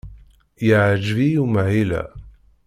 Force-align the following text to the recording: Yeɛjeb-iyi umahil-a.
Yeɛjeb-iyi 0.67 1.39
umahil-a. 1.43 2.03